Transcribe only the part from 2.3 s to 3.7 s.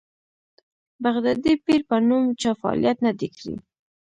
چا فعالیت نه دی کړی.